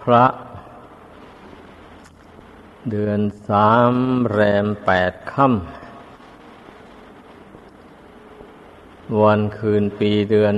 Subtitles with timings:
[0.00, 0.24] พระ
[2.90, 3.94] เดือนสาม
[4.32, 5.56] แรมแปดค่ำ
[9.22, 10.54] วันคืนปีเดือน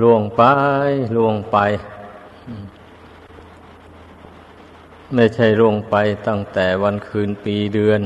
[0.00, 0.42] ล่วงไป
[1.16, 1.56] ล่วงไป
[5.14, 5.94] ไม่ใช่ล่วงไป
[6.26, 8.00] ตั้งแต่วันคืนปีเดือน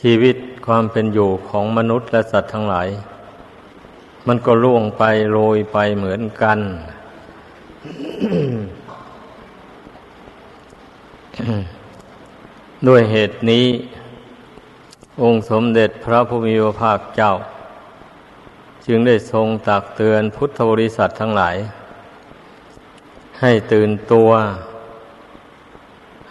[0.00, 2.88] ชีวิตความเป็นอยู่ของมนุษย์และสัตว์ทั้งหลาย
[4.26, 6.58] มันก็ล่วงไปโรยไปเหมือนกัน
[12.88, 13.66] ด้วยเหตุนี้
[15.22, 17.32] องค์สมเด็จพระพุทธมีพระภาคเจ้า
[18.86, 21.56] จึงได้ทรงตักเตือนพุทธบริษัททั้งหลาย
[23.40, 24.30] ให้ตื่นตัว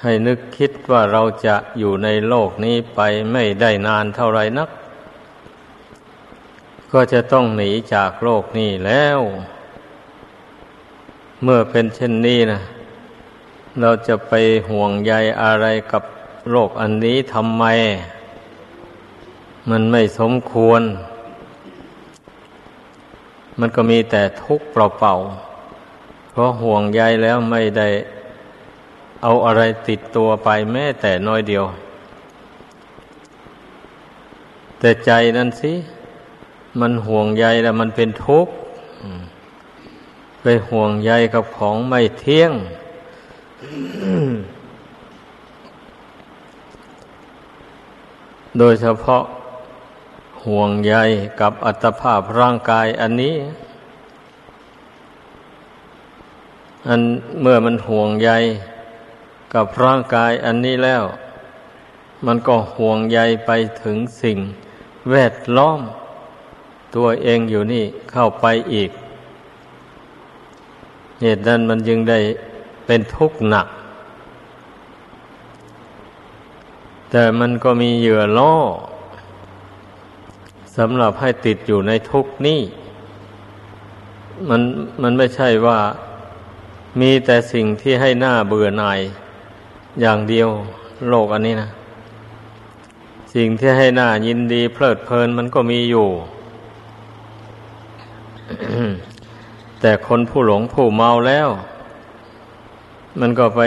[0.02, 3.00] ให้นึกคิดว่าเราจะอยู่ในโลกนี้ไป
[3.31, 4.70] ไม่ได้นานเท่าไรนัก
[6.91, 9.19] ก็จะต้องหนีจากโลกนี้แล้ว
[11.44, 12.59] เมื่อเป็นเช่นนี้นะ
[13.81, 14.34] เราจะไป
[14.69, 16.03] ห่วงใยอะไรกับ
[16.52, 17.64] โลกอันนี้ทำไม
[19.70, 20.81] มันไม่สมควร
[23.59, 27.88] มันก็มีแต่ทุกข์เปล่าๆเพราะห่วงใยแล้วไม่ได้
[29.23, 31.66] เอาอะไรติดตัวไปแม้แต่น้อยเดียว
[34.80, 35.74] แต่ใจนั่นสิ
[36.80, 38.53] มันห่วงใยแล้วมันเป็นทุกข์
[40.42, 42.52] ไปห่วงใยกับของไม่เที่ยง
[48.58, 49.23] โดยเฉพาะ
[50.45, 50.94] ห่วงใย
[51.42, 53.36] กับอัตภาพร่างกายอันนี้
[56.88, 57.02] อัน
[57.41, 58.30] เมื่อมันห่วงใย
[59.53, 61.03] กับร่างกายอันนี้แล้ว
[62.25, 63.52] มันก็ห่วงใยไป
[63.83, 64.38] ถึงสิ่ง
[65.11, 65.80] แวดล้อม
[66.95, 68.91] ตัวเองอยู่นี่เข้าไปอีก
[71.22, 72.19] เหตุนั้นมันจึงได้
[72.85, 73.68] เป็นทุกข์หนัก
[77.12, 78.56] แต่มันก็มีเหยื่อล่อ
[80.78, 82.62] สำหรับให้ติดอยู่ในทุกนี้
[84.50, 84.62] มัน
[85.02, 85.80] มันไม่ใช่ว่า
[87.00, 89.00] มีแต่สิ่งที่ให้หน้าเบื่อหน่าย
[90.02, 90.50] อย่างเดียว
[91.09, 91.69] โลกอันนี้นะ
[93.36, 96.09] สิ่งที่ให้หน้ายินดีเพลิดเพลินมันก็มีอยู่
[99.81, 101.50] แต่คนผู้หลงผู้เมาแล้ว
[103.19, 103.62] มันก็ไป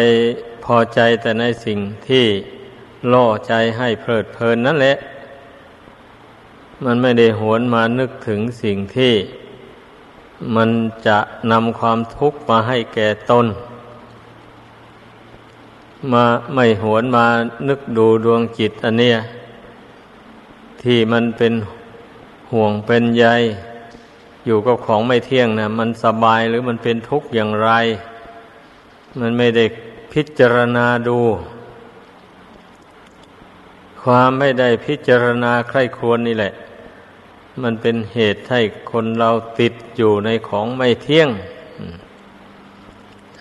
[0.65, 2.25] พอใจแต่ในสิ่งที่
[3.13, 4.97] ล่อใจให้เพลิดเพลินนั่นแหละ
[6.85, 9.15] มันไม่ได้หวนมานึกถึงสิ่งที่
[10.57, 10.71] มัน
[11.07, 11.19] จะ
[11.53, 13.47] นำความทุกข์มาให้แก่ตน
[16.13, 16.25] มา
[16.55, 17.27] ไม่หวนมา
[17.69, 19.17] นึกดูดวงจิตอันเนี้ย
[20.83, 21.53] ที่มันเป็น
[22.53, 23.25] ห่วงเป็นใย
[24.47, 27.71] อยู่กับของไม่เที่ยงนะมันสบายหรือมันเป็นทุกข์อย่างไร
[29.21, 29.65] มันไม่ได้
[30.13, 31.19] พิจารณาดู
[34.03, 36.53] ความไม่ได้พิจารณาใคร่ควรนี่แหละ
[37.63, 41.29] มันเป็นเหตุให้คนเราติดอยู่ในของไม่เที่ยง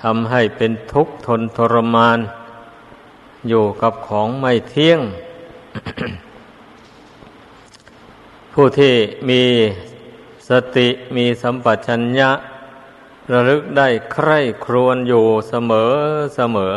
[0.01, 2.19] ทำให้เป็นทุกข์ทนทรมาน
[3.49, 4.99] อยู่กับของไม่เที่ยง
[8.53, 8.95] ผู้ที่
[9.29, 9.43] มี
[10.49, 12.31] สติมีสัมปชัญญะ
[13.31, 15.93] ระลึกได้ใคร่ครวญอยู่เสมอ
[16.35, 16.73] เสมอ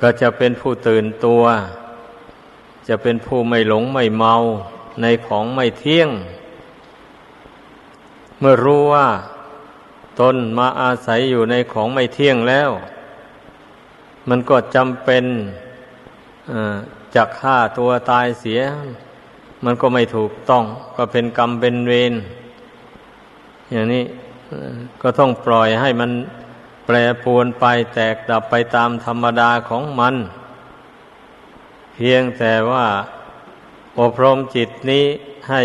[0.00, 1.42] ก็จะเป็นผู้ตื่นตัว
[2.88, 4.34] จะเป็นผู้ไม่หลงไม่เมา
[5.02, 6.10] ในของไม่เที่ยง
[8.38, 9.08] เมื่อรู้ว่า
[10.20, 12.70] ตนมาอาศัยอยู่ในของไม่เที่ยงแล้ว
[14.28, 15.24] มันก็จำเป็น
[17.14, 18.60] จะฆ่าตัวตายเสีย
[19.64, 20.64] มันก็ไม่ถูกต้อง
[20.96, 22.14] ก็เป็นกรรมเป็นเวร
[23.70, 24.04] อย่างนี้
[25.02, 26.10] ก็ต้องปล่อยให้มัน
[26.94, 27.64] รปวนไป
[27.94, 30.14] แตกดับไปตามธรรมดาของมัน
[31.94, 32.86] เพียงแต่ว่า
[34.00, 35.04] อบรมจิตนี้
[35.50, 35.62] ให้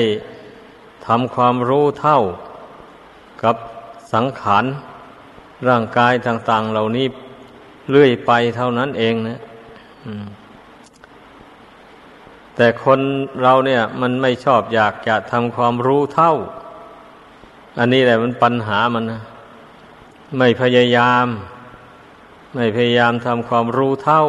[1.05, 2.19] ทำความรู้เท่า
[3.43, 3.55] กับ
[4.13, 4.65] สังขาร
[5.67, 7.05] ร่างกายต่าง ๆ เหล่านี้
[7.89, 9.39] เลื่อยไปเท่านั้นเองนะ
[12.55, 12.99] แต่คน
[13.41, 16.33] เราเนี่ย มันไม่ชอบอยากจะทำความรู้เท่า
[17.79, 19.21] อันนี้แหละมันปัญหามันนะ
[20.37, 21.27] ไม่พยายาม
[22.55, 24.23] ไม่พยายามทำความรู้เท่า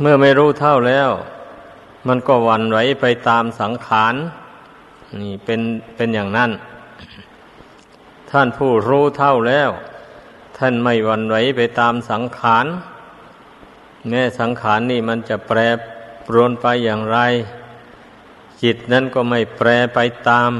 [0.00, 1.10] เมื่อไม่รู้เท่าแล้ว
[2.08, 4.14] มันก็วันไหวไปตามสังขาร
[5.20, 5.60] นี่เป็น
[5.96, 6.50] เป็นอย่างนั้น
[8.30, 9.70] ท่านผู้รู้เท่าแล้ว
[10.58, 12.66] ท่านไม่วันไหวไปตามสังขาร
[14.08, 15.58] แม้สังขารนี่มันจะแปร
[16.26, 17.18] ปรวนไปอย่างไร
[18.62, 20.52] จิตนั้นก็ไม่แปรไปตาม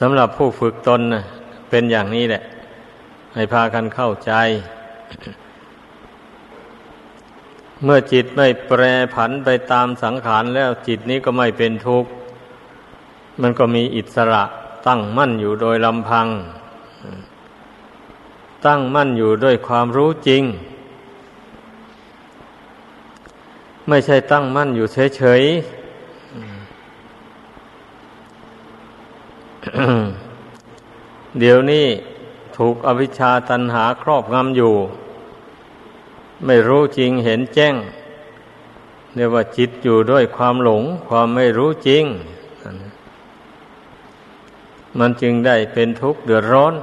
[0.00, 1.22] สำหรับผู้ฝึกตนนะ
[1.70, 2.42] เป็นอย่างนี้แหละ
[3.34, 4.32] ให้พากันเข้าใจ
[7.84, 8.82] เมื่อจิตไม่แปร
[9.14, 12.10] ผันไปตามสังขารแล้วจิตนี้ก็ไม่เป็นทุกข์
[13.40, 14.42] มันก็มีอิสระ
[14.86, 16.26] ตั้งมั่นอยู่โดยลำพัง
[18.66, 20.42] ตั้งมั่นอยู่ด้วยความรู้จริง
[23.88, 24.86] ไม่ใช่ตั้งมั่นอยู่
[25.16, 25.79] เฉยๆ
[31.38, 31.86] เดี๋ยวนี้
[32.56, 34.74] ถูกอวิชชาตันหาครอบงำอยู่
[36.46, 37.74] ไม่รู้จริงเห็นแจ้ง
[39.14, 42.04] เรียกว่าจิตอยู่ด้วยความหลง ความไม่รู้จริง
[44.98, 46.74] มันจึงได้เป็นทุกข์เดือดร้อน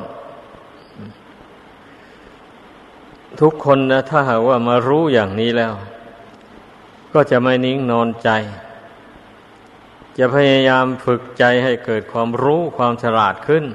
[3.39, 5.73] ทุกคนนะถ้าหากว่ามารู้อย่างนี้แล้ว
[7.13, 8.29] ก็จะไม่นิ่งนอนใจ
[10.17, 13.65] จะพยายามฝึกใจให้เกิดความรู้ความฉลาดขึ้น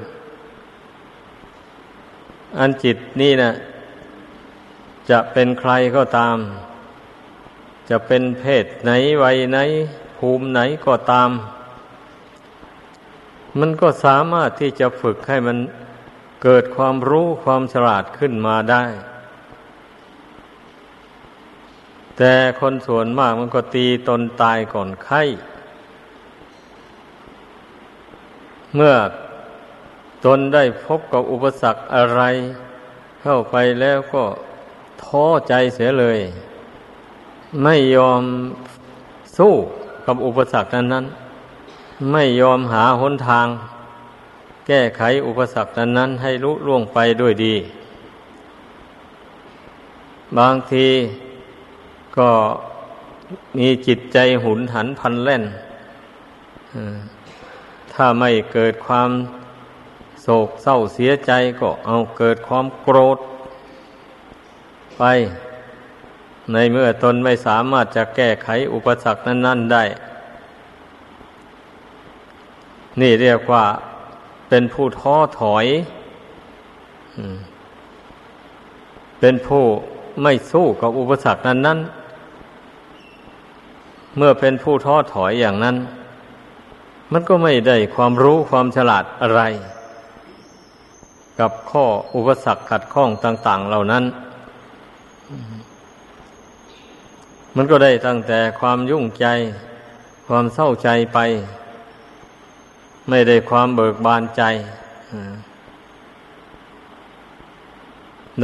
[2.58, 3.52] อันจิตนี่นะ
[5.10, 6.36] จะเป็นใครก็ตาม
[7.90, 8.90] จะเป็นเพศไหน
[9.22, 9.58] วัยไหน
[10.18, 11.30] ภูมิไหนก็ตาม
[13.58, 15.58] มันก็สามารถที่จะฝึกให้มัน
[16.42, 18.84] เกิดความรู้ความฉลาดขึ้นมาได้
[22.18, 25.22] แต่คนส่วนมากมันก็ตีตนตายก่อนไข้
[28.74, 28.94] เมื่อ
[30.24, 32.22] ตนได้พบกับอุปสรรคอะไร
[33.22, 34.24] เข้าไปแล้วก็
[35.02, 36.18] ท้อใจเสียเลย
[37.62, 38.22] ไม่ยอม
[39.36, 39.52] สู้
[40.06, 41.06] กับอุปสรรคนั้นนั้น
[42.12, 43.46] ไม่ยอมหาหนทาง
[44.66, 47.54] แก้ไขอุปสรรคนั้นนั้นให้ลุล่วงไปด้วยดี
[50.38, 50.86] บางที
[52.16, 52.30] ก็
[53.58, 55.42] มีจิตใจหุนหันพันแล่น
[57.92, 59.10] ถ้าไม่เกิดความ
[60.22, 63.18] โศกเศร้าเสียใจก็เอาเกิดความโกรธ
[64.98, 65.02] ไป
[66.52, 69.84] ในเมื่อตนไม่สามารถจะแก้ไขอุปสรรคนั้น ๆได้
[73.00, 73.64] นี่เรียกว่า
[74.48, 75.66] เป็นผู้ท้อถอย
[79.20, 79.64] เป็นผู้
[80.22, 81.78] ไม่สู้กับอุปสรรคนั้น
[83.22, 85.76] ๆ เมื่อเป็นผู้ท้อถอยอย่างนั้น
[87.12, 89.42] มันก็ไม่ได้ความรู้ความฉลาดอะไร
[91.40, 94.04] กับข้ออุปสรรคขัดข้องต่าง ๆ เหล่านั้น
[97.56, 99.26] มันก็ได้ตั้งแต่ความยุ่งใจ
[100.26, 101.18] ความเศร้าใจไป
[103.08, 104.42] ไม่ได้ความเบิกบานใจ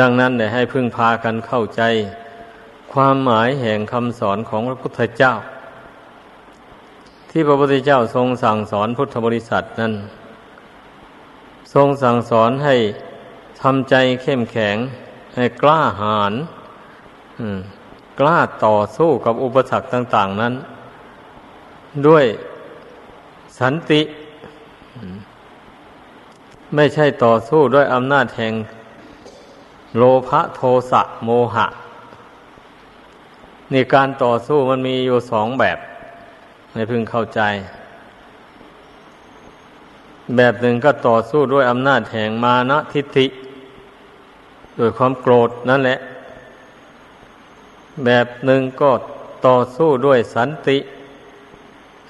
[0.00, 1.82] ดังนั้นเนี่ยให้พึ่งพากันเข้าใจ
[2.92, 5.32] ความหมายแห่งคำสอนของพระพุทธเจ้า
[7.38, 9.92] ที่พระพุทธเจ้าทรงสั่งสอนพุทธบริษัทนั้น
[11.74, 12.76] ทรงสั่งสอนให้
[13.62, 14.76] ทำใจเข้มแข็ง
[15.36, 16.32] ให้กล้าหาญ
[18.20, 20.54] กล้าต่อสู้กับอุปสรรคต่าง ๆ นั้น
[22.06, 22.24] ด้วย
[23.58, 24.00] สันติ
[26.74, 28.54] ไม่ใช่ต่อสู้ด้วยอำนาจแห่ง
[29.96, 31.66] โลภะโทสะโมหะ
[33.72, 35.78] นี่การต่อสู้มันมีอยู่สองแบบ
[36.78, 37.42] ในพึงเข้าใจ
[40.36, 43.26] แบบหนึ่งก็ต่อสู้ด้วยอำนาจแห่งมานะทิฏฐิ
[44.76, 45.98] โดยความโกรธนั่นแหละ
[48.04, 48.90] แบบหนึ่งก็
[49.46, 50.78] ต่อสู้ด้วยสันติ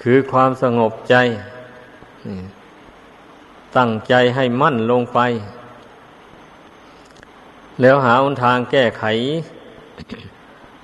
[0.02, 1.14] คือความสงบใจ
[3.76, 5.18] ตั้งใจให้มั่นลงไป
[7.80, 9.04] แล้วหาอุทางแก้ไข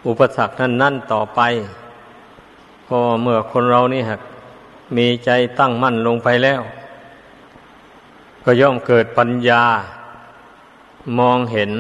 [0.07, 1.43] อุปสรรคนั้นนั่นต่อไป
[2.97, 4.21] พอเมื่อคนเรานี่หัก
[4.97, 6.61] มีใจตั้งมั่นลงไปแล้ว
[8.45, 9.63] ก็ย่อมเกิดปัญญา
[11.19, 11.71] มองเห็น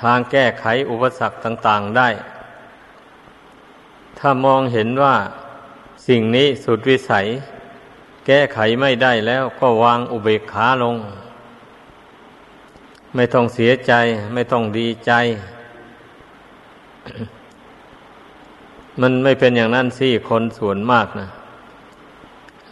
[0.00, 2.08] ทางแก้ไขอุปสรรคต่าง ๆได้
[4.18, 5.14] ถ้ามองเห็นว่า
[6.08, 7.26] สิ่งนี้สุดวิสัย
[8.26, 10.96] แก้ไขไม่ได้แล้วก็วางอุเบกขาลง
[13.14, 13.92] ไม่ต้องเสียใจ
[14.34, 15.12] ไม่ต้องดีใจ
[19.00, 21.28] มันไม่เป็นอย่างนั้นสิคนส่วนมากนะ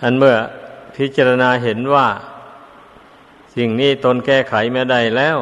[0.03, 0.37] อันเมื่อ
[0.97, 2.09] พิจารณาเห็นว่า
[3.55, 5.39] สิ่งนี้ตนแก้ไขไม่ได้แล้ว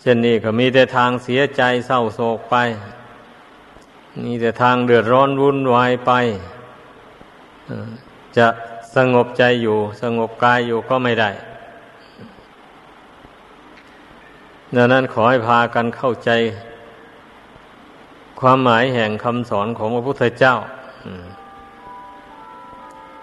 [0.00, 2.56] เช่นนี้ก็มีแต่ทางเสียใจเศร้าโศกไป
[4.24, 6.12] มีแต่ทางเดือดร้อนวุ่นวายไป
[8.36, 8.46] จะ
[8.94, 11.30] สงบใจอยู่ สงบกายอยู่ก็ไม่ได้
[14.76, 16.30] ดังนั้นขอให้พากันเข้าใจ
[18.40, 20.54] ความหมายแห่งคำสอนของพระพุทธเจ้า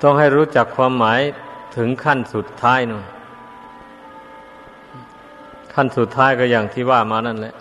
[0.01, 1.19] ต้องให้รู้จักความหมาย
[1.75, 3.03] ถึงขั้นสุดท้ายนู่น
[5.73, 7.55] ขั้นสุดท้ายก็อย่างที่ว่ามานั่นแหละ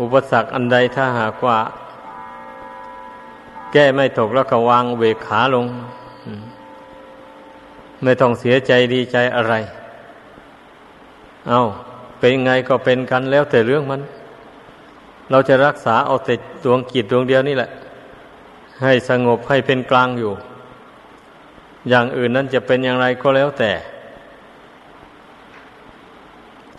[0.00, 1.58] อุปสรรคอันใดถ้าหากว่า
[3.72, 5.66] แก้ไม่ตกแล้วก็วางเวขาลง
[8.02, 9.54] ไม่ต้องเสียใจดีใจอะไร
[11.48, 11.60] เอา
[12.18, 14.00] เป็นไงก็เป็นกันแล้วแต่เรื่องมัน
[15.30, 17.70] เราจะรักษาเอาแต่ดวงกิจดวงเดียวนี่แหละ
[18.82, 20.32] ให้สงบให้เป็นกลางอยู่
[21.88, 23.72] อย่างอื่นนั้นจะเป็นอย่างไรก็แล้วแต่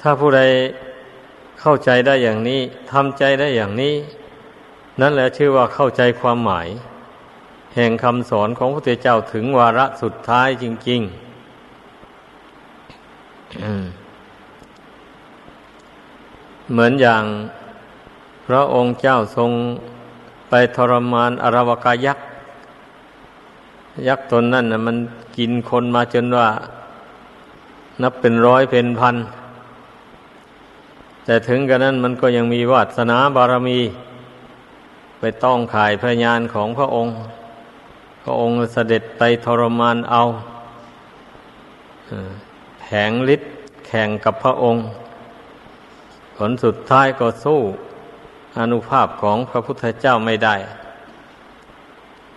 [0.01, 0.41] ถ้าผู้ใด
[1.61, 2.59] เข้าใจได้อย่างนี้
[2.91, 3.95] ทำใจได้อย่างนี้
[5.01, 6.67] นั่นแหละชื่อว่าเข้าใจความหมาย
[7.75, 11.11] แห่งคำสอนของพระพุทธเจ้าถึงวาระสุดท้ายจริง ๆ
[16.71, 17.23] เหมือนอย่าง
[18.51, 19.51] พระองค์เจ้าทรง
[20.49, 22.25] ไปทรมานอรวกายักษ์
[24.07, 24.97] ยักษ์ตนนั่นนะมัน
[25.37, 26.47] กินคนมาจนว่า
[28.01, 29.15] นับเป็นร้อยเป็นพัน
[31.25, 33.79] แต่ถึงกระนั้นมันก็ยังมีวาสนาบารมี
[35.19, 37.13] ไปต้องขายพระญาณของพระองค์
[38.23, 40.21] พระองค์เสด็จไปทรมานเอา
[42.81, 43.49] แผงฤทธิ์
[43.87, 44.81] แข่งกับพระองค์
[46.35, 47.59] ผลสุดท้ายก็สู้
[48.57, 50.55] อนุภาพของพระพุทธเจ้าไม่ได้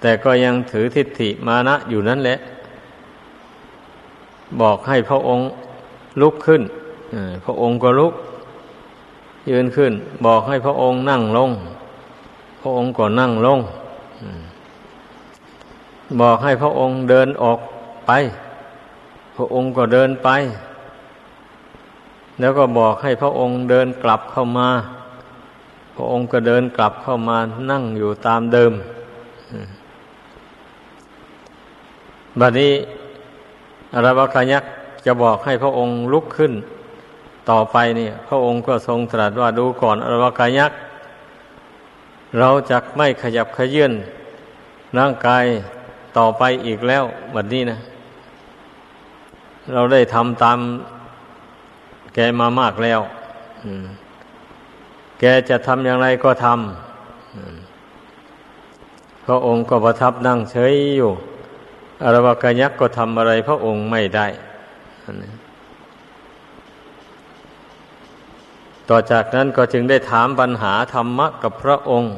[0.00, 2.38] แต่ก็ยังถือทิฏฐิมานะอยู่นั่นแหละ
[4.60, 5.46] บอกให้พระองค์
[6.20, 6.62] ลุกขึ้น
[7.44, 8.12] พระองค์ก็ลุก
[9.50, 9.92] ยืนขึ้น
[10.26, 11.50] บอกให้พระองค์นั่งลง
[12.60, 13.60] พระองค์ก็นั่งลง
[16.20, 17.58] บอกให้พระองค์เดินออก
[18.06, 18.10] ไป
[19.36, 20.28] พระองค์ก็เดินไป
[22.40, 24.68] แล้วก็บอกให้พระองค์เดินกลับเข้ามา
[25.94, 27.38] พระองค์ก็เดินกลับเข้ามา
[27.70, 28.72] นั่งอยู่ตามเดิม
[32.40, 32.72] บัดนี้
[33.94, 34.70] อรวกายักษ์
[35.06, 36.52] จะบอกให้พระองค์ลุกขึ้น
[37.50, 40.78] ต่อไปเนี่ยพระองค์ก็ทรงตรัสว่าดูก่อนอรวกายักษ์
[42.38, 43.92] เราจะไม่ขยับขยื่น
[44.98, 45.44] ร่างกาย
[46.18, 47.78] ต่อไปอีกแล้วแบบนี้นะ
[49.72, 50.58] เราได้ทำตาม
[52.14, 53.00] แกมามากแล้ว
[55.24, 61.10] แกจะทำอย่างไรก็ทำพระองค์ก็ประทับนั่งเฉยอยู่
[62.02, 64.26] อรวกยักษ์ก็ทำอะไร พระองค์ไม่ได้
[68.88, 72.12] ต่อจากนั้นก็จึงได้ถามปัญหาธรรมะกับพระองค์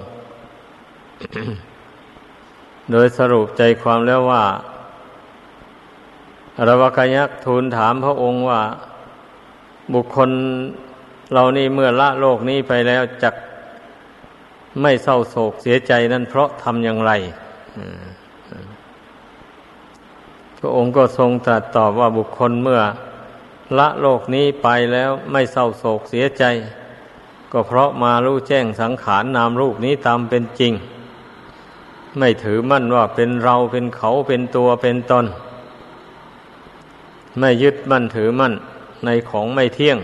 [2.90, 4.44] โดยสรุปใจความแล้วว่า
[6.58, 8.60] อรวกยักษ์ทูลถามพระองค์ว่า
[9.94, 10.30] บุคคล
[11.32, 13.34] เรานี่เมื่อละโลกนี้ไปแล้วจัก
[14.80, 17.12] ไม่เศร้าโศกเสียใจนั่นเพราะทำอย่างไร
[20.58, 22.80] พระองค์ก็ทรงตรัสตอบว่าบุคคลเมื่อ
[23.78, 26.44] ละโลกนี้ไปแล้วไม่เศร้าโศกเสียใจ
[27.52, 30.72] ก็เพราะมารู้แจ้งสังขารนามรูปนี้ตามเป็นจริง
[32.18, 35.26] ไม่ถือมั่นว่าเป็นเราเป็นเขาเป็นตัวเป็นตน
[37.38, 38.54] ไม่ยึดมั่นถือมั่น
[39.04, 39.98] ในของไม่เที่ยง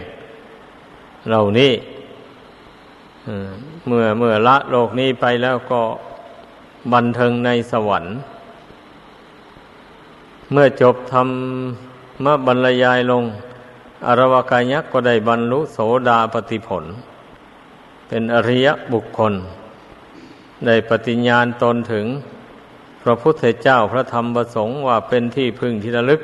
[1.28, 1.72] เหล่านี้
[3.86, 5.82] เมื่อเมื่อละโลกนี้ไปแล้วก็
[6.92, 8.14] บันเทิงในสวรรค์
[10.52, 13.24] เมื่อจบทำเมาบรรยายลง
[14.06, 16.84] อรวกายักษ์ก็ได้บรรลุโสดาปติผล
[18.08, 19.34] เป็นอริยบุคคล
[20.66, 22.06] ได้ปฏิญญาณตนถึง
[23.02, 26.22] พระพุทธเจ้าพระธรรมประสงค์ว่าเป็นที่พึ่งที่ระลึก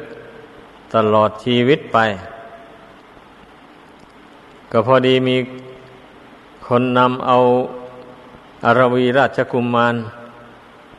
[0.94, 1.98] ตลอดชีวิตไป
[4.78, 5.36] ก็พอดีมี
[6.66, 7.38] คนนำเอา
[8.64, 9.94] อารวีราชกุมมาร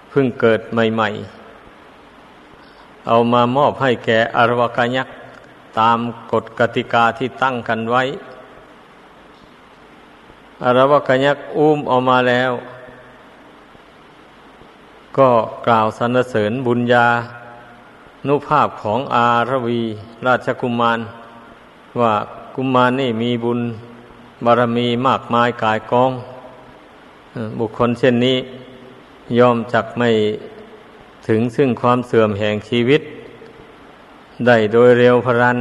[0.10, 1.10] เพิ่งเกิดใหม่
[2.08, 5.16] ๆ เอามามอบให้แก่อรวกายักษ์
[5.80, 5.98] ตาม
[6.32, 8.04] กฎกติกาที่ตั้งกันไว้
[10.64, 12.52] อรวกยักอุ้มออกมาแล้ว
[15.18, 15.30] ก็
[15.68, 17.08] กล่าวสรรเสริญบุญญา
[18.28, 19.82] นุภาพของอารวี
[20.28, 21.00] ราชกุมาร
[22.02, 22.14] ว่า
[22.60, 23.60] กุมารนี่มีบุญ
[24.46, 26.12] บารมีมากมายกายกอง
[27.60, 28.38] บุคคลเช่นนี้
[29.40, 30.10] ยอมจักไม่
[31.28, 33.02] ถึงซึ่งความเสื่อมแห่งชีวิต
[34.46, 35.60] ได้โดยเร็วพรัน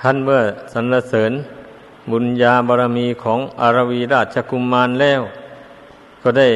[0.00, 0.40] ท่านเมื่อ
[0.72, 1.32] สรรเสริญ
[2.10, 5.20] บุญญาบารมีของอารวีราชกุมมารแล้ว
[6.22, 6.48] ก็ได้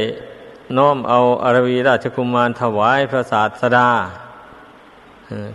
[0.77, 3.89] น้อมเอาอารวีราชกุมมารถวายพระศาสดา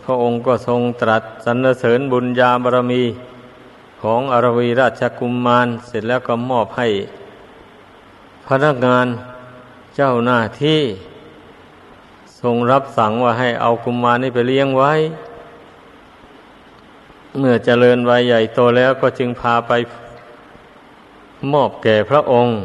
[0.04, 3.04] พระองค์ก็ทรงตรัสสรรเสริญบุญญาบารมี
[4.02, 6.88] ของอารวีราชกุมมารเสร็จแล้วก็มอบให้
[8.48, 9.08] พนักงาน
[9.96, 10.82] เจ้าหน้าที่
[12.42, 14.94] ทรงรับสั่งว่าให้เอากุมมารนี่ไปเลี้ยงไว้
[17.40, 19.72] เมื่อเจริญวัยใหญ่โตแล้วก็จึงพาไป
[21.54, 22.56] มอบแก่พระองค์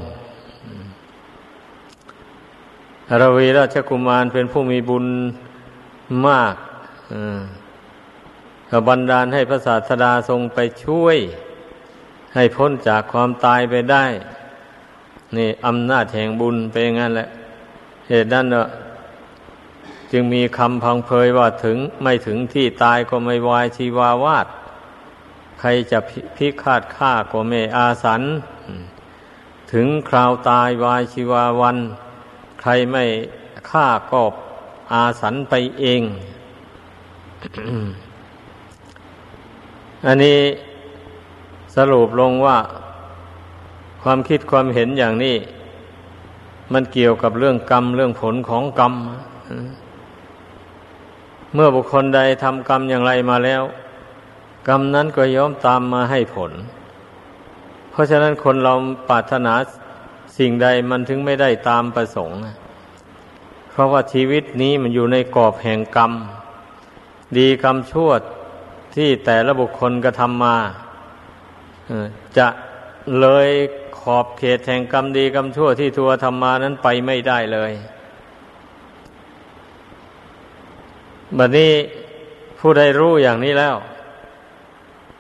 [3.11, 5.07] อรวีราชกุมารเป็นผู้มีบุญ
[6.27, 6.55] มาก
[8.71, 11.19] กบันดาลให้พระศาสดาทรงไปช่วย
[12.35, 14.05] ให้พ้นจากความตายไปได้
[15.37, 17.29] นี่อำนาจแห่งบุญเป็นอย่างนั้นแหละ
[18.09, 18.57] เหตุนั้นเน
[20.13, 24.47] จึงมีคำพังเพยว่าถึงไม่ถึงที่ตายก็ไม่วายชีวาวาด
[25.61, 25.99] ใครจะ
[26.37, 28.23] พิฆาตฆ่าก็ไม่อาสัน
[29.73, 31.77] ถึงคราวตายวายชีวาวัน
[32.61, 33.05] ใครไม่
[33.71, 34.23] ฆ่าก็
[34.93, 36.03] อาสันไปเอง
[40.07, 40.39] อันนี้
[41.77, 42.59] สรุปลงว่า
[44.03, 45.37] ความคิดความเห็นอย่างนี้
[46.73, 48.95] มันเกี่ยวกับเรื่องกรรม เรื่องผลของกรรม
[51.55, 53.63] เมื่อบุคคลใดทำกรรมอย่างไรมาแล้ว
[54.69, 56.53] กรรมนั้นก็ย่อมตามมาให้ผล
[57.91, 58.75] เพราะฉะนั้นคนเรา
[59.09, 59.55] ปรารถนา
[60.39, 62.39] สิ่งใดมันถึงไม่ได้ตามประสงค์
[63.71, 66.13] เพราะว่าชีวิตนี้มันอยู่ในกรอบแห่งกรรม
[67.37, 68.11] ดีกรรมชั่ว
[68.95, 70.57] ที่แต่ละบุคคลกระทำมา
[72.39, 72.49] จะ
[73.21, 73.49] เลย
[73.99, 77.73] ขอบเขตแห่งกรรมดีกรรมชั่วที่ทัวทำมานั้นไปไม่ได้เลย
[81.39, 81.73] บัดนี้
[82.59, 83.77] ผู้ใดรู้อย่างนี้แล้ว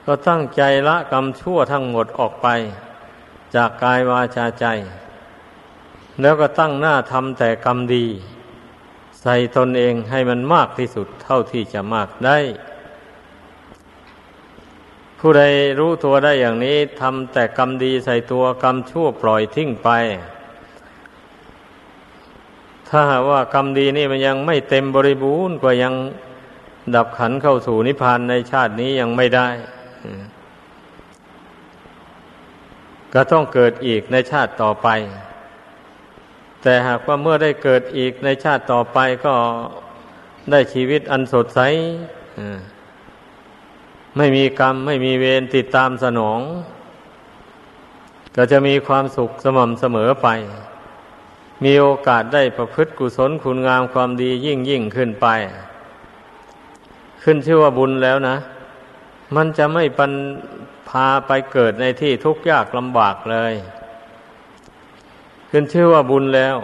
[0.06, 2.48] ก็ตั้งใจละกรรมชั่วทั้งหมดออกไป
[3.54, 4.66] จากกายวาจาใจ
[6.20, 8.06] แล้วก็ตั้งหน้าทำแต่กรรมดี
[9.28, 12.38] ใส่ตนเองให้มันมากที่สุดเท่าที่จะมากได้
[15.18, 15.42] ผู้ใด
[15.78, 19.88] รู้ตัวได้อย่างนี้ทำแต่กรรมดีใส่ตัวกรรมชั่วปล่อยทิ้งไป
[22.88, 25.94] ถ้าหากว่ากรรมดีนี่มันยังไม่เต็มบริบูรณ์ก็ยัง
[26.94, 29.48] ดับขันเข้าสู่นิพพานในชาตินี้ยังไม่ได้
[33.14, 34.88] ก็ต้องเกิดอีกในชาติต่อไป
[36.68, 39.34] แต่หากว่าเมื่อได้เกิดอีกในชาติต่อไปก็
[40.50, 41.60] ได้ชีวิตอันสดใส
[44.16, 46.40] ไม่มีกรรมไม่มีเวรติดตามสนอง
[48.36, 50.28] ก็จะมีความสุขสม่ำเสมอไป
[51.64, 55.26] มีโอกาสได้ประพฤติกุศลคุณงามความดียิ่งยิ่งขึ้นไป
[57.22, 58.36] ขึ้นชื่อว่าบุญแล้วนะ
[59.36, 60.12] มันจะไม่ปัน
[60.88, 63.54] พาไปเกิดในที่ทุกข์ยากลำบากเลย
[65.58, 66.56] ขึ้นชื่อว่าบุญแล้ว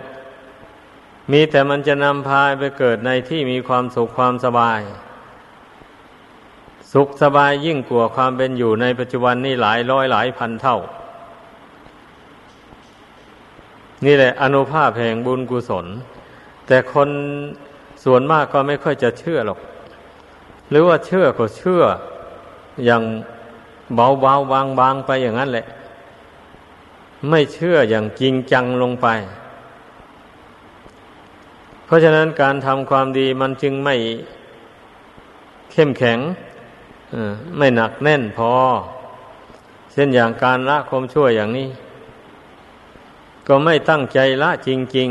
[1.32, 4.80] มีแต่มันจะนำพาไปเกิดในที่มีความสุขความสบาย
[6.92, 10.78] สุขสบายยิ่งกว่าความเป็นอยู่ในปัจจุบันนี่หลายร้อยหลายพันเท่า
[14.06, 15.86] นี่แหละอนุภาพแห่งบุญกุศล
[16.66, 17.08] แต่คน
[18.04, 19.58] ส่วนมากก็ไม่ค่อยจะเชื่อหรอก
[20.70, 21.82] หรือว่าเชื่อก็เชื่อ
[22.84, 23.02] อย่าง
[23.94, 25.66] เบาเบาบางบางไปอย่างนั้นแหละ
[27.28, 29.06] ไม่เชื่ออย่างจริงจังลงไป
[31.84, 33.94] เพราะฉะนั้นการทำความดีมันจึงไม่
[35.72, 36.18] เข้มแข็ง
[37.58, 38.52] ไม่หนักแน่นพอ
[39.92, 41.68] เช่นอย่างการละความชั่วอย่างนี้
[43.46, 45.10] ก็ไม่ตั้งใจละจริง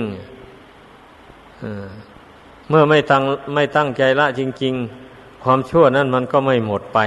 [1.33, 3.21] ๆเมื่อไม่ตั้ง
[3.53, 4.73] ไม่ตั้งใจละจริง
[5.07, 6.99] ๆ ความชั่วนั้นมันก็ไม่หมดไป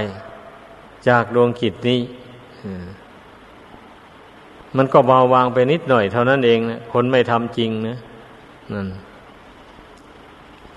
[1.07, 1.99] จากดวงกิจนี้
[4.77, 7.97] มันก็เบาบางไปนิดหน่อยเท่านั้นเองนะคนไม่ทำจริงนะ
[8.73, 8.87] นั่น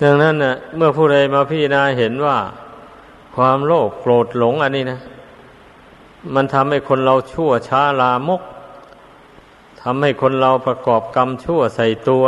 [0.02, 2.36] ดังนั้นนะเมื่อผู้ใดมาพิจารณาเห็นว่า
[3.36, 5.00] ความโลภโกรธหลงอันนี้นะ
[6.34, 8.42] มันทำให้คนเราชั่วช้าลามก
[9.82, 12.24] ทำให้คนเราประกอบกรรมชั่วใส่ตัว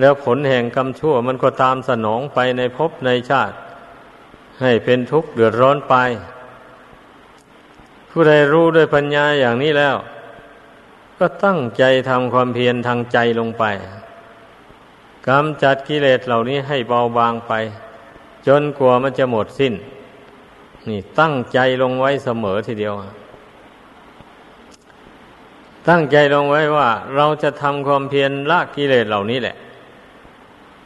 [0.00, 3.54] แล้วผลแห่งกรรมชั่วมันก็ตามสนองไปในภพในชาติ
[4.60, 5.94] ให้เป็นทุกข์เดือดร้อนไป
[8.10, 9.96] ผู้ใดรู้ด้วยปัญญาอย่างนี้แล้ว
[11.20, 13.64] ก็ตั้งใจทำความเพียรทางใจลงไป
[15.26, 17.52] กำจัดกิเลสเหล่านี้ให้เบาบางไป
[18.46, 19.74] จนกลัวมันจะหมดสิ้น
[20.88, 22.94] นี่ตั้งใจลงไว้เสมอทีเดียว
[25.88, 29.56] ตั้งใจลงไว้ว่า เราจะทำความเพียรละกิเลสเหล่านี้แหละ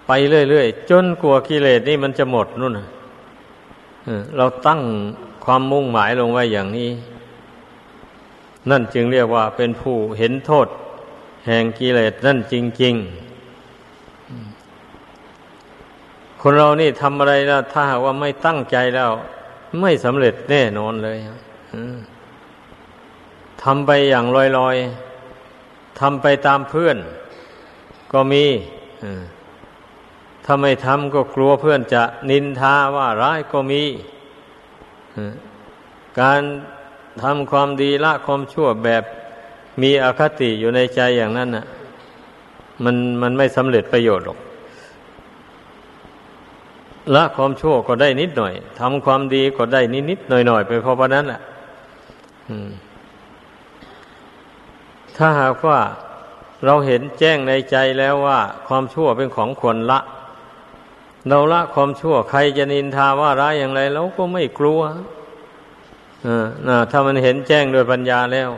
[0.07, 2.79] ไปเรื่อยๆจนกลัวกิเลสนี่มันจะหมดนู่น
[4.37, 4.81] เราตั้ง
[5.44, 6.90] ความมุ่งหมายลงไว้อย่างนี้
[8.70, 10.68] นั่นจึงเรียกว่าเป็นผู้เห็นโทษ
[11.46, 13.07] แห่งกิเลสนั่นจริง ๆ
[16.40, 19.11] คนเรานี่ทำอะไรแล้วถ้าหากว่าไม่ตั้งใจแล้ว
[19.81, 21.18] ไม่สำเร็จแน่นอนเลย
[23.62, 24.27] ทำไปอย่าง
[24.59, 26.96] ลอยๆทำไปตามเพื่อน
[28.12, 28.44] ก็มี
[30.44, 33.83] ถ้าไม่ทำก็กลัวเพื่อนจะนินทาว่าร้ายก็มี
[36.20, 36.40] การ
[37.22, 39.03] ทำความดีละความชั่วแบบ
[39.83, 41.66] มีอคติอยู่ในใจอย่างนั้นน่ะ
[42.85, 44.38] มันมันไม่สำเร็จประโยชน์หรอก
[47.14, 51.40] ละความชั่วก็ได้นิดหน่อยทำความดีก็ได้นิดนิดหน่อยหน่อยไปพอประนั้นแหละ
[55.16, 55.81] ถ้าหากว่า
[56.64, 60.00] เราเห็นแจ้งในใจแล้วว่า ความชั่วเป็นของควรละ
[61.29, 64.81] เราละความชั่วใครจะนินทาว่าร้ายอย่างไรเราก็ไม่กลัว
[66.90, 68.50] ถ้ามันเห็นแจ้งโดยปัญญาแล้ว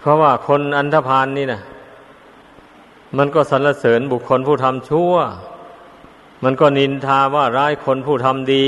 [0.00, 1.60] เพราะว่าคนอันธพาลนนี่นะ
[3.16, 5.14] มันก็สรรเสริญบุคคลผู้ทำชั่ว
[6.44, 8.66] มันก็นินทาว่าร้ายคนผู้ทำดี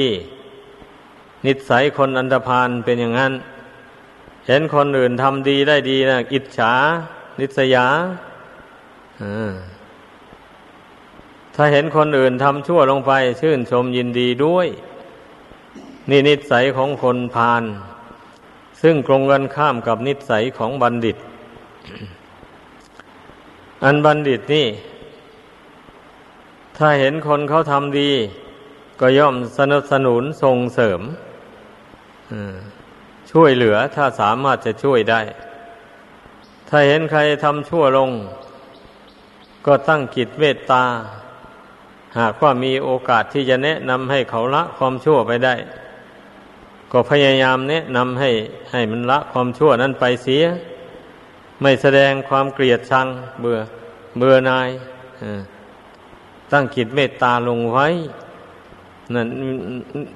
[1.46, 3.32] นิสัยคนอันธพาลเป็นอย่างนั้น
[4.46, 6.74] เห็นคนอื่นทำดีได้ดีนะอิจฉา
[7.40, 7.86] นิสยา
[11.54, 14.68] ถ้าเห็นคนอื่นทำชั่วลงไป ชื่นชมยินดีด้วย
[16.10, 17.62] นี่นิสัยของคนพาล
[18.82, 21.16] ซึ่งตรงกันข้ามกับนิสัยของบัณฑิต
[23.84, 24.66] อันบัณฑิตนี่
[26.76, 28.10] ถ้าเห็นคนเขาทำดี
[29.00, 31.00] ก็ย่อมสนับสนุนส่งเสริม
[33.30, 35.20] ช่วยเหลือถ้าสามารถจะช่วยได้
[36.68, 38.10] ถ้าเห็นใครทำชั่วลง
[39.66, 40.84] ก็ตั้งกิจเมตตา
[42.18, 45.54] หากว่ามีโอกาสที่จะแนะนำให้เขาละความชั่วไปได้
[46.96, 48.30] ก็พยายามแนะนำให้
[48.72, 50.44] ให้มันละความชั่วนั้นไปเสีย
[51.62, 53.06] ไม่แสดงความเกลียดชัง
[53.40, 53.58] เบื่อ
[54.18, 54.68] เบื่อนาย
[56.52, 57.86] ตั้งจิตเมตตาลงไว้
[59.14, 59.26] นั่น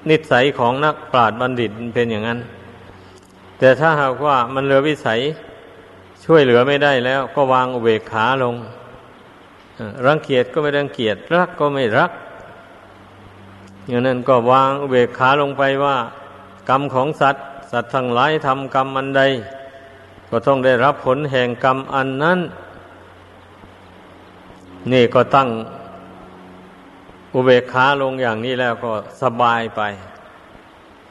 [0.09, 2.39] นิสัยของนักปราชญ์บัณฑิตเป็นอย่างนั้น
[3.59, 5.19] แต่ถ้าหากว่ามันเหลือวิสัย
[6.25, 8.55] ช่วยเหลือไม่ได้แล้ว ก็วางอุเบกขาลง
[10.05, 12.11] รังเกียจก็ไม่รังเกียจรักก็ไม่รัก
[13.87, 15.97] อย่างนั้นก็วางอุเบกขาลงไปว่า
[16.69, 19.21] กรรมของสัตว์ สัตว์ทั้งหลายทำกรรมอันใด
[20.29, 22.39] ก็ต้องได้รับผลแห่งกรรมอันนั้น
[24.91, 25.47] นี่ก็ตั้ง
[27.33, 29.81] อุเบกขาลงอย่างนี้แล้วก็สบายไป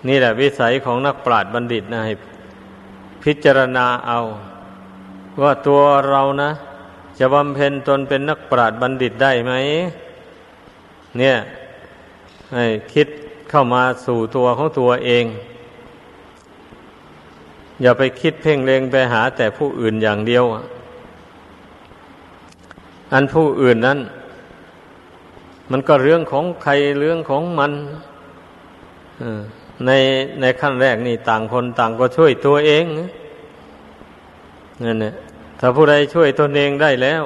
[0.09, 2.14] นี่แหละวิสัยของนักปราชญ์บัณฑิตนะให้
[3.23, 4.18] พิจารณาเอา
[5.42, 6.51] ว่าตัวเรานะ
[7.18, 9.53] จะบำเพ็ญตนเป็นนักปราชญ์บัณฑิตได้ไหม
[11.18, 11.37] เนี่ย
[12.55, 13.09] ให้คิด
[13.51, 15.25] เข้ามาสู่ตัวของตัวเอง
[17.83, 20.45] อย่าไปคิดเพ่งเลงไปหาแต่ผู้อื่นอย่างเดียว
[23.12, 23.99] อันผู้อื่นนั้น
[25.71, 27.73] มันก็เรื่องของใครเรื่องของมัน
[29.87, 29.91] ใน
[30.41, 32.85] ในขั้นแรกนี่ต่างคนต่างก็ช่วยตัวเอง
[34.85, 35.12] นั่นแหละ
[35.61, 37.23] ถ้าผู้ใดช่วยตนเองได้แล้ว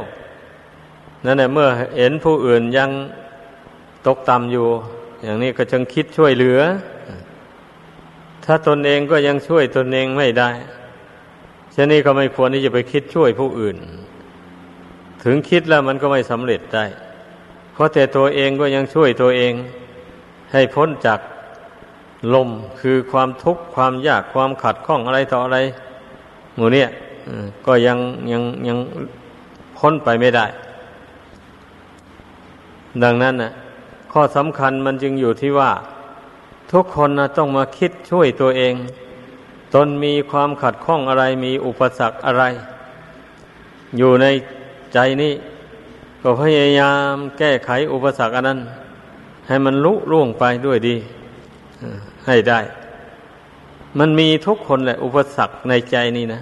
[1.25, 2.91] นั่นแหละเมื่อเห็นผู้อื่นยัง
[4.07, 4.67] ตกต่ำอยู่
[5.23, 6.61] อย่างนี้ก็จึงคิดช่วยเหลือ
[8.45, 10.51] ถ้าตนเองก็ยังช่วยตนเองไม่ได้
[11.73, 13.77] เช่นนี้ก็ไม่ควรที่จะไปคิดช่วยผู้อื่น
[15.25, 16.85] ถึงคิดแล้วมันก็ไม่สำเร็จได้
[17.73, 19.53] เพราะแต่ตัวเองก็ยังช่วยตัวเอง
[20.53, 21.21] ให้พ้นจาก
[22.35, 22.51] ลม
[22.81, 25.59] คือความทุกข์ความยากความขัดข้องอะไรต่ออะไร
[26.57, 26.89] หมู่เนี่ย
[27.67, 27.99] ก็ยัง
[28.33, 28.79] ยังยัง
[29.79, 30.47] พ้นไปไม่ได้
[33.03, 33.53] ดังนั้นนะ
[34.13, 35.71] ข้อสำคัญมันจึงอยู่ที่ว่า
[36.73, 38.75] ทุกคนนะต้องมาคิดช่วยตัวเอง
[39.75, 42.45] ตนมีความขัดข้องอะไรมีอุปสรรคอะไร
[43.99, 44.27] อยู่ใน
[44.93, 45.33] ใจนี้
[46.23, 48.61] ก็พยายามแก้ไขอุปสรรคอันนั้น
[49.47, 50.97] ให้มันลุล่วงไปด้วยดี
[52.27, 52.61] ให้ได้
[53.99, 56.41] มันมีทุกคนแหละ อุปสรรคในใจนี่นะ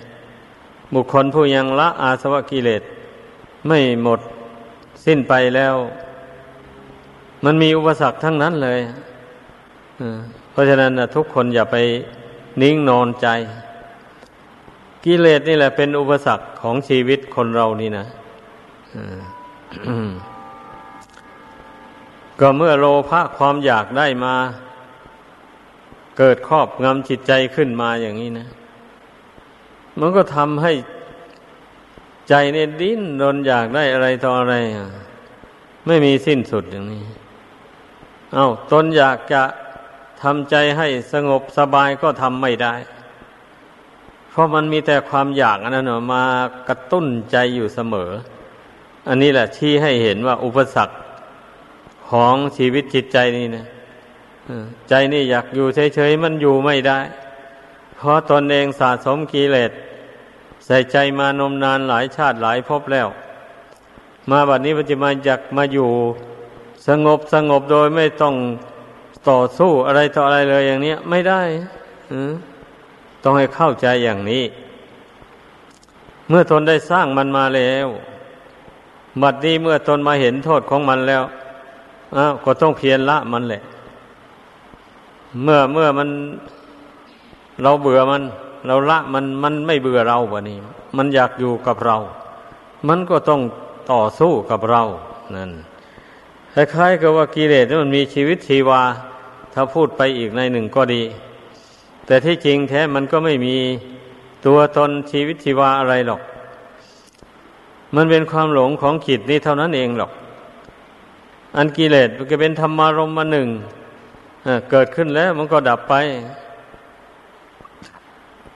[0.95, 2.83] บุคคลผู้ยังละอาสวะกิเลส
[3.67, 4.21] ไม่หมด
[5.05, 5.75] สิ้นไปแล้ว
[7.45, 8.81] มันมีอุปสรรคทั้งนั้นเลย
[10.51, 11.77] เพราะฉะนั้นนะทุกคนอย่าไป
[12.63, 13.29] นิ่งนอนใจ
[15.05, 18.07] กิเลสนี่แหละเป็นอุปสรรคของชีวิตคนเรานี่นะ
[22.41, 24.35] ก็เมื่อโลภะความอยากได้มา
[26.19, 28.47] เกิดครอบงำจิตใจขึ้นมาอย่างนี้นะ
[30.01, 30.73] มันก็ทำให้
[32.29, 34.55] ใจเนี่ยดิ้นรนอยากได้อะไรต่ออะไร
[35.87, 37.03] ไม่มีสิ้นสุดอย่างนี้
[38.35, 39.43] เอา้าตนอยากจะ
[40.23, 42.75] ทำใจให้สงบสบายก็ทำไม่ได้
[44.31, 46.25] เพราะมันมีแต่ความอยากอันนั้นมา
[46.69, 48.11] กระตุ้นใจอยู่เสมอ
[49.09, 50.95] อันนี้แหละชี้ให้เห็นว่าอุปสรรค
[52.11, 53.67] ของชีวิตจิตใจนี่นะ
[54.89, 56.99] ใจนี่อยากอยู่เฉยๆมันอยู่ไม่ได้
[57.97, 59.73] เพราะตนเองสะสมกิเลส
[60.67, 63.09] ใส่ใจมานมนานหลายชาติหลายภพแล้ว
[64.31, 65.89] มาบัดนี้มันจะมาอยากมาอยู่
[66.89, 68.35] สงบสงบโดยไม่ต้อง
[69.29, 71.43] ต่อสู้อะไรต่ออะไรเลยอย่างนี้ไม่ได้
[73.23, 74.45] ต้องให้เข้าใจอย่างนี้
[76.29, 77.87] เมื่อตนได้สร้างมันมาแล้ว
[79.23, 81.23] บัดนี้เมื่อตนมาเห็นโทษของมันแล้ว
[82.17, 83.63] อ้าวก็ต้องเพียรละมันแหละ
[85.43, 86.09] เมื่อเมื่อมัน
[87.63, 88.23] เราเบื่อมัน
[88.67, 90.59] เราละมันมันไม่เบื่อเราวะนี่
[90.97, 91.97] มันอยากอยู่กับเรา
[92.89, 93.41] มันก็ต้อง
[93.93, 94.83] ต่อสู้กับเรา
[95.35, 95.51] นั่น
[96.55, 98.83] คล้ายๆกับว่ากิเลสมันมีชีวิตชีวา
[99.55, 101.03] ถ้าพูดไปอีกในหนึ่งก็ดี
[102.07, 103.57] แต่ที่จริงแท้มันก็ไม่มี
[104.47, 106.21] ตัวตนชีวิตชีวาอะไรหรอก
[107.97, 110.11] มันเป็นความหลงของจิตนี้เท่านั้นเองหรอก
[111.57, 113.49] อันกิเลสก็เป็นธรรมารมมาหนึ่ง
[114.71, 115.95] เกิดขึ้นแล้วมันก็ดับไป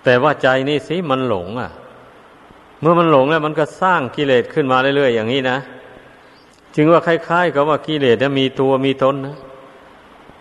[0.05, 1.71] แต่ว่าใจนี่สิมันหลงอะ
[2.81, 5.59] เมื่อมันหลงแล้วมันก็สร้างกิเลสขึ้นมาเรื่อยๆอย่างนี้นะ
[6.75, 9.37] จึงว่าคล้ายๆกับว่ากิเลสมีตัวมีตนนะ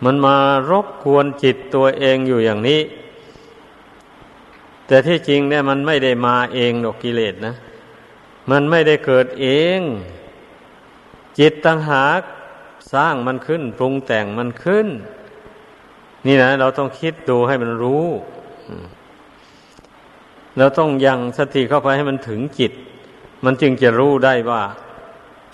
[0.04, 0.36] มันมา
[0.70, 2.80] รบกวนจิตตัวเองอยู่อย่างนี้
[4.86, 7.54] แต่ที่จริงเนี่ยมันไม่ได้มาเองหรอกกิเลสนะ
[8.50, 9.46] มันไม่ได้เกิดเอ
[9.78, 9.80] ง
[11.38, 12.20] จิตต่างหาก
[12.92, 14.86] สร้างมันขึ้น ปรุงแต่งมันขึ้น
[16.26, 18.06] นี่นะเราต้องคิดดูให้มันรู้
[20.58, 22.72] เราต้องยังสติเข้าไปให้มันถึงจิต
[23.44, 24.62] มันจึงจะรู้ได้ว่า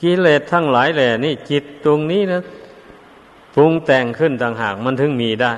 [0.00, 2.42] กิเลสทั้งหลายแหล่นี่จิตตรงนี้นะ
[3.54, 5.54] ปรุงแต่งขึ้นต่างหากมันถึงมีได้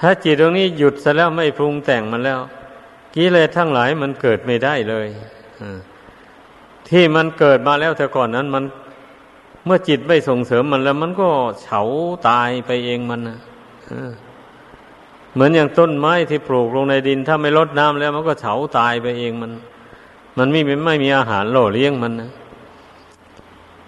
[0.00, 2.40] ถ้าจิตตรงนี้หยุดซะแล้วไม่ปรุงแต่งมันแล้ว
[3.14, 5.08] กิเลสทั้งหลายมันเกิดไม่ได้เลย
[6.88, 8.64] ที่มันเกิดมาแล้วแต่ก่อนนั้นมัน
[9.64, 11.28] เมื่อจิตไม่ส่งเสริมมันแล้ว มันก็
[11.62, 11.82] เฉา
[12.28, 13.38] ตายไปเองมันนะ
[15.34, 19.50] เหมือนอย่างต้นไม้ที่ปลูกลงในดิน ถ้าไม่ลดน้ำแล้ว มันก็เฉาตายไปเองมัน
[20.38, 22.30] มันไม่ไม่มีอาหารหล่อเลี้ยงมันนะ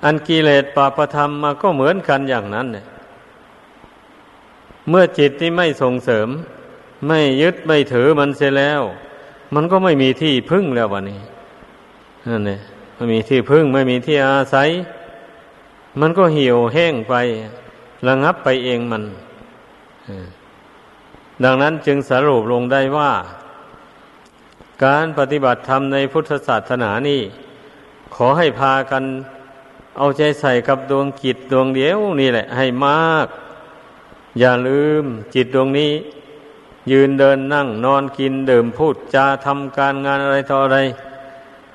[0.07, 2.87] อันกิเลสปาประธรรมมาก็เหมือนกันอย่างนั้นเนี่ย
[4.89, 6.29] เมื่อจิตที่ไม่ส่งเสริม
[7.07, 8.83] ไม่ยึดไม่ถือมันเสียแล้ว
[9.55, 11.21] มันก็ไม่มีที่พึ่งแล้ววะนี่
[12.29, 12.61] นั่นเนี่ย
[12.97, 14.69] ไม่มีที่พึ่งไม่มีที่อาศัย
[16.01, 17.15] มันก็เหี่ยวแห้งไป
[18.07, 19.03] ระงับไปเองมัน
[21.45, 23.13] ดังนั้นจึงสรุปลงได้ว่า
[24.85, 27.21] การปฏิบัติธรรมในพุทธศาสนานี่
[28.15, 33.27] ขอให้พากันเเอาใจใส่กับดวงจิตดวงเดียวนี่แหละ ให้มาก
[34.39, 35.05] อย่าลืม
[35.35, 35.93] จิตดวงนี้
[36.91, 40.79] ยืนเดินนั่งนอนกินดื่มพูดจาทำการงานอะไรต่ออะไร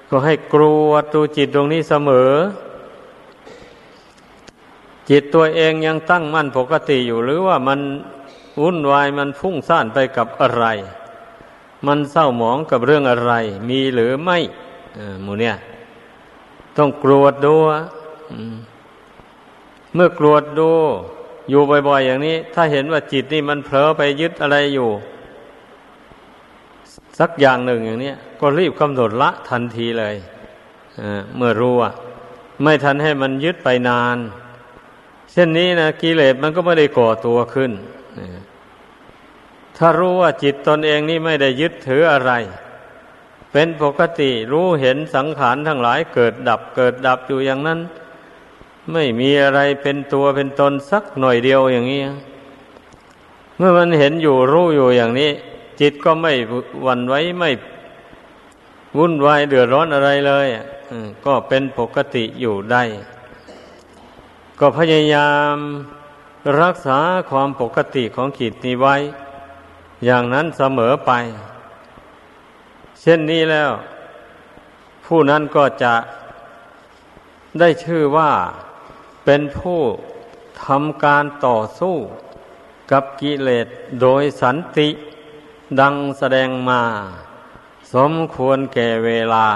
[0.10, 2.32] ก็ให้กลัวตัวจิตดวงนี้เสมอ
[5.10, 7.80] จิตตัวเองยังตั้งมั่นปกติอยู่หรือว่ามัน
[8.62, 10.66] วุ่นวายมันฟุ้งซ่านไปกับอะไร
[11.86, 13.34] มันเศร้าหมองกับเรื่องอะไร
[13.70, 14.38] มีหรือไม่
[15.24, 15.56] หมูเนี่ย
[16.78, 17.56] ต้องกรวดดู
[19.94, 20.72] เมื่อกรวดดู
[21.50, 24.90] อยู่บ่อยๆ อย่างนี้ ถ้าเห็นว่าจิตนี่มันเผลอไปยึดอะไรอยู่
[27.20, 30.16] สักอย่างหนึ่งอย่างนี้ก็รีบกำหนดละทันทีเลย
[31.36, 31.92] เมื่อรู้ว่า
[32.64, 34.18] ไม่ทันให้มันยึดไปนาน
[35.32, 37.72] เช่นนี้นะกิเลสมันก็ไม่ได้ก่อตัวขึ้น
[39.78, 42.32] ถ้ารู้ว่าจิตตนเองนี่ไม่ได้ยึดถืออะไร
[43.52, 47.80] เป็นปกติรู้เห็นสังขารทั้งหลายเกิดดับเกิดดับอยู่อย่างนั้น
[48.92, 52.02] ไม่มีอะไรเป็นตัวเป็นตนสักหน่อยเดียวอย่างนี้
[53.58, 55.32] เมื่อมันเห็นอยู่รู้อยู่อย่างนี้
[55.80, 56.34] จิตก็ไม่
[56.86, 57.50] วันไว้ไม่
[58.98, 60.48] วุ่นวายเดือดร้อนอะไรเลย
[61.26, 62.84] ก็เป็นปกติอยู่ได้
[64.60, 65.56] ก็พยายาม
[66.62, 68.96] รักษาความปกติของจิตนี้ไว้
[70.06, 71.12] อย่างนั้นเสมอไป
[73.02, 73.72] เช่นนี้แล้ว
[75.06, 75.94] ผู้นั้นก็จะ
[77.60, 78.32] ได้ชื่อว่า
[79.26, 79.82] เป็นผู้
[80.64, 81.96] ทำการต่อสู้
[82.92, 83.68] กับกิเลส
[84.02, 84.90] โดยสันติ
[85.80, 86.82] ดังแสดงมา
[87.94, 89.48] สมควรแก่เวลา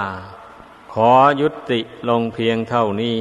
[0.92, 3.18] ขอยุติลงเพียงเท่านี้